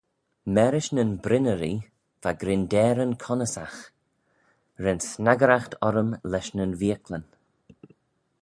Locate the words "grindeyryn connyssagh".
2.41-3.79